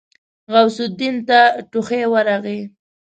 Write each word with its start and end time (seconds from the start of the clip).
غوث 0.53 0.77
الدين 0.87 1.15
ته 1.27 1.39
ټوخی 1.71 2.03
ورغی. 2.13 2.59